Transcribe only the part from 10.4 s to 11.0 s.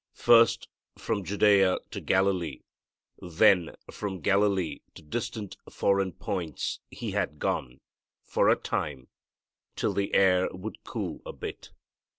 would